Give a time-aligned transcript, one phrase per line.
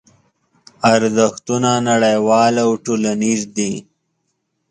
[0.95, 3.73] ارزښتونه نړیوال او ټولنیز دي.